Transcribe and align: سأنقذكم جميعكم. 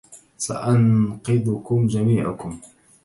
سأنقذكم 0.37 1.87
جميعكم. 1.87 2.61